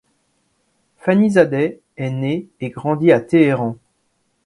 [0.97, 3.75] Fannizadeh est né et grandit à Téhéran.